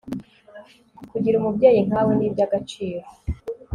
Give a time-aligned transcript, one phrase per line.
[1.09, 3.07] kugira umubyeyi nkawe ni byagaciro